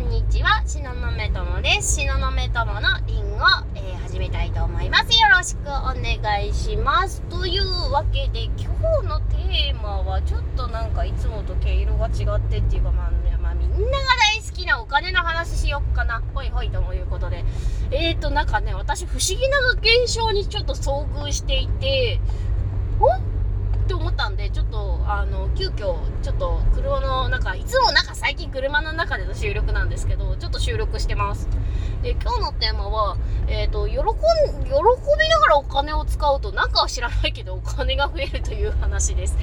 [0.00, 2.00] んにちは、しののめともです。
[2.00, 3.40] しののめとものリンを、
[3.74, 5.12] えー始めたいと思います。
[5.20, 7.20] よろしくお願いします。
[7.30, 13.10] というわけで、今日のテーマはちょっとなんかいつもと毛色が違ってっていうか、まあ、
[13.40, 13.84] まあ、みんなが
[14.32, 16.22] 大好きなお金の話しよっかな。
[16.34, 17.44] ほいほいということで。
[17.92, 22.20] えーと、なんかね、私不思議な現象にちょっと遭遇していて、
[22.98, 23.29] お
[23.90, 31.48] って思ったんで、ちょっと、あの、急遽、ちょっと、車の中、いつもなんか最近車の中での収録なんですけど、ちょっと収録してます。
[32.00, 33.16] で、今日のテーマは、
[33.48, 39.36] えっ、と、喜ん、喜びながらお金を使うと、なんかは知らないけど、お金が増えるという話です。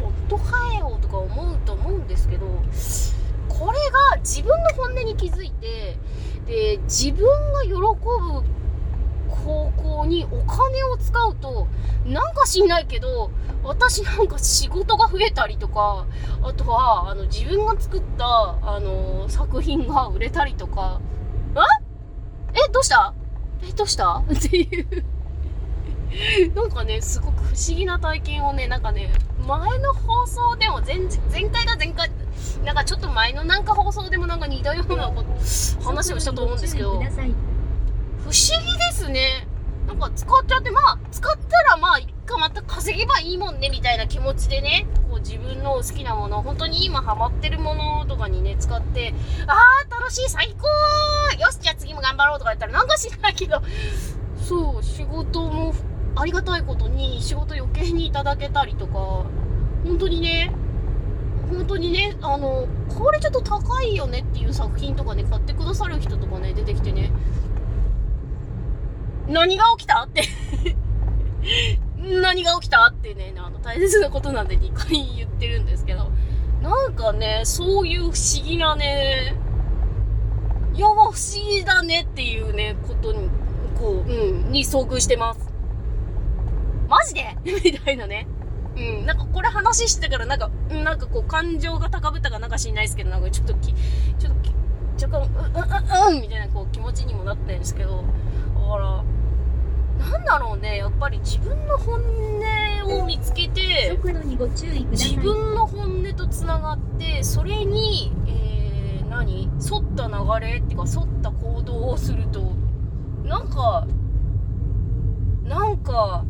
[0.00, 2.46] ほんとかよとか思うと思うんですけど、
[3.48, 3.78] これ
[4.12, 5.98] が自分の本音に気づいて、
[6.46, 8.58] で、自分が喜ぶ
[9.28, 11.66] 方向にお金を使うと、
[12.06, 13.30] なんか知んないけど、
[13.68, 16.06] 私なんか仕事が増えたりとか、
[16.42, 21.00] あとは、あの、自分が作った、あの、作品が売れたりとか、
[21.54, 21.64] あ？
[22.54, 23.12] え、どうした？
[23.62, 24.16] え、どうした？
[24.16, 25.04] っていう。
[26.54, 29.12] なんかね、すごく不思議な体験をね、なんかね、
[29.46, 30.96] 前の放送でも前、
[31.30, 32.10] 前回が前回、
[32.64, 35.12] なんかちょっと前のなんか放送でもなんか似たような
[35.84, 37.18] 話をしたと思うんですけど、不思議
[38.78, 39.46] ですね。
[39.86, 49.12] なんか使っちゃって、まあ、使ったらまあ、いっかまた稼げばいいもんね、みたいな気持ちでね、こう自分の好きなもの、本当に今ハマってるものとかにね、使って、
[49.46, 50.66] あー、楽しい、最高
[51.38, 53.60] よし、じゃあ次も頑張ろうとか言ったら、なんか知らないけど、
[54.42, 55.74] そう、仕事も
[56.16, 58.94] ありがたいことに仕事余計にいただけたりとか、
[59.84, 60.50] 本当にね、
[61.50, 67.12] 本当にね、あの、これちょっと高いよねっていう作品とかね、買ってくださる人とかね、出てきてね、
[69.28, 70.04] 何が起きた？
[70.04, 70.22] って
[72.90, 76.10] ってね、あの、大切なことなんで2回言ってるんですけど、
[76.62, 79.34] なんかね、そういう不思議なね、
[80.74, 83.28] いや、不思議だねっていうね、ことに、
[83.78, 85.40] こう、うん、に遭遇してます。
[86.88, 87.36] マジで？
[87.64, 88.26] みたいなね。
[88.76, 94.54] うん、なんかこれ話してたからなんか、なんかこう感情が高ぶったかなんか知んないですけど、なんかちょっとき、ちょっとき、
[95.04, 98.04] 若干、うん、うん、うん、みたいなこう気持ちにもなってるんですけど、
[98.54, 99.04] だから、
[99.98, 102.00] なんだろうね、やっぱり自分の本
[102.86, 103.96] 音を見つけて。
[104.90, 109.42] 自分の本音とつながってそれに、えー、何？
[109.42, 109.48] 沿
[109.78, 110.14] った流
[110.46, 112.52] れっていうか沿った行動をすると
[113.24, 113.86] なんか
[115.44, 116.24] なんか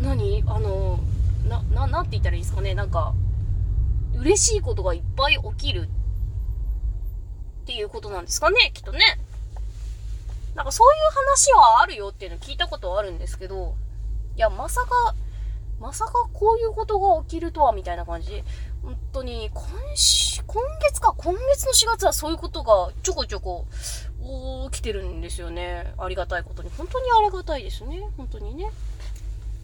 [0.00, 0.44] 何？
[0.46, 1.00] あの
[1.48, 3.14] なななんて言ったらいいですかねなんか
[4.14, 5.88] 嬉しいことがいっぱい起きる
[7.62, 9.00] っていうことなんですかねきっとね
[10.58, 13.76] なんかそういう話はあるよっていうの聞いたことはあるんですけど
[14.36, 15.14] いやまさか
[15.78, 18.44] まさかこういうことが起きるとは、みたいな感じで。
[18.82, 19.64] 本当に、今
[19.94, 23.64] 週、今月か、今月の4月はそういうことがちょこちょこ
[24.72, 25.94] 起きてるんですよね。
[25.98, 26.70] ありがたいことに。
[26.76, 28.02] 本当にありがたいですね。
[28.16, 28.72] 本当にね。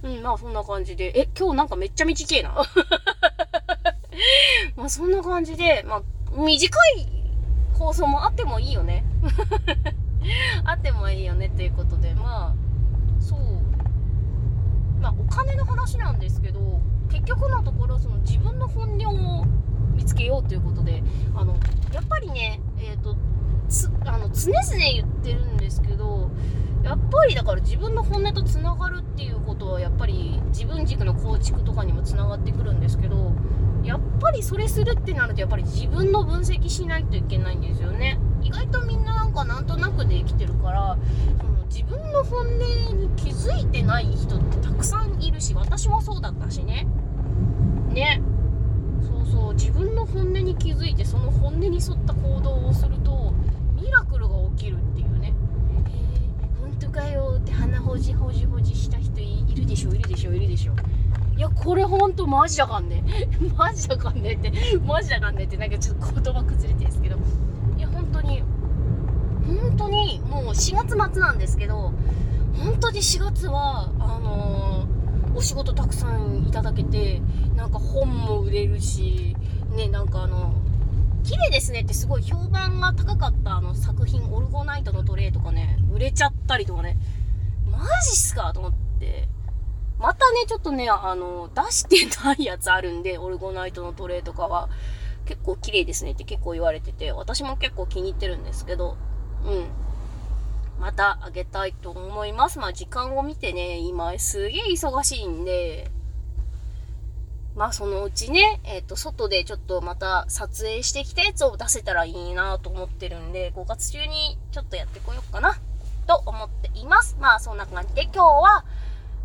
[0.04, 1.12] うん、まあそんな感じで。
[1.18, 2.54] え、今日なんかめっちゃ短いな。
[4.76, 6.02] まあそんな感じで、まあ
[6.36, 7.08] 短い
[7.76, 9.04] 放送もあってもいいよね。
[10.64, 12.54] あってもいいよねっていうことで、まあ、
[13.20, 13.40] そう。
[15.00, 16.80] まあ、お金の話なんですけど
[17.10, 19.46] 結局のところその自分の本音を
[19.94, 21.02] 見つけようということで
[21.34, 21.56] あの
[21.92, 23.14] やっぱりね、えーと、
[23.68, 26.30] つあの常々言ってるんですけど
[26.82, 33.32] やっぱりだから自分の本音とつながるっていうことはやっぱり自分軸の構築とかにもつながってくるんですけど
[33.82, 40.98] やっぱりそれするってなるとやっぱり自分の分析しないといけないんですよね意外とみんななんかなんとなくで生きてるから
[41.38, 46.86] その自分の本音づいてない人ってたくさんいるし私もそうだったしね。
[47.90, 48.22] ね。
[49.02, 53.34] そうそう自分の本音に気づいてその本音に沿った行動をすると
[53.74, 55.34] ミラクルが起きるっていうね。
[55.86, 60.72] えー、本当かよって鼻ほじほじほじした人いるでしょいるでしょいるでしょ。
[61.36, 63.02] いやこれほんとマジだかんね
[63.58, 64.52] マジだかんねって
[64.86, 67.16] マジだかんねってなんかちょっと言葉崩れてるんですけど。
[67.76, 68.42] いや本当に
[69.46, 71.92] 本当にもう4月末なんですけど
[72.74, 77.22] 本当に4月はあのー、お仕事たくさんいただけて
[77.54, 79.36] なんか本も売れるし
[79.76, 80.52] ねなんかあの
[81.22, 86.98] 綺麗ですねってすごい評判が高かったあの作品オルゴナイトのトレイとかね売れちゃったりとかね
[87.70, 89.28] マジっすかと思って
[90.00, 94.68] またねちょっとねあの出してないやつあるんでオルゴナイトのトレイとかは
[95.26, 98.96] 結構綺麗ですねって結構言われてて私も結構気に入ってるんですけど
[99.44, 99.84] うん。
[100.78, 102.58] またあげたいと思います。
[102.58, 105.90] まあ時間を見てね、今すげえ忙しいんで、
[107.56, 115.54] まあそのうちね、えっ、と、外でちょっとまた撮影してきたやつを出せたらいいなと思ってるんで、5月中にちょっとやってこようかな、
[116.06, 117.16] と思っています。
[117.20, 118.64] まあそんな感じで今日は、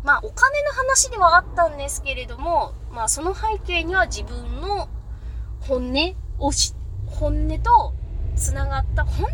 [0.04, 4.88] まあお金の話ではあったんですけれども、まあその背景には自分の
[5.62, 6.74] 本音をし、
[7.06, 7.92] 本音と
[8.36, 9.28] 繋がった本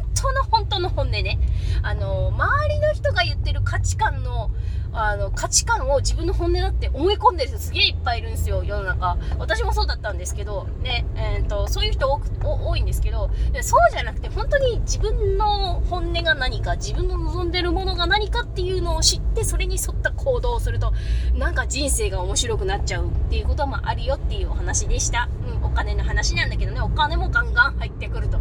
[0.76, 1.38] 当の本音ね。
[1.82, 4.50] あの、周りの人が言ってる価値観の、
[4.92, 9.18] あの、価値観を自分の本音だって思い込んでる人すげえいっぱいいるんですよ、世の中。
[9.38, 13.30] 私もそうだったんですけど、ね、えっ、と、そういう人多く多いんですけど、
[13.60, 20.92] そうじゃなくて、本当に自分の本音が何か、自分の望んでるものが何かっていうのを知って、それに沿った行動をすると、
[21.34, 25.28] なんか人生が面白くなっちゃうっていうこともあるよっていうお話でした。
[25.46, 28.38] うん、お金の話なんだけどね、お金もガンガン入ってくると。
[28.38, 28.40] え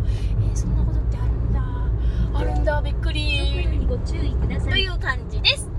[0.53, 1.04] ー、そんなこと。
[2.37, 3.85] あるんだ、びっくり。
[3.87, 4.71] ご注意ください。
[4.71, 5.74] という感じです。